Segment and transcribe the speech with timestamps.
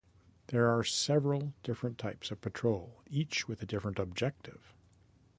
[0.47, 4.73] There are several different types of patrol each with a different objective.